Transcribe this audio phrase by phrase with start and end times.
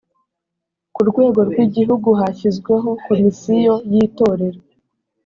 [0.93, 4.59] ku rwego rw igihugu hashyizweho komisiyo yitorero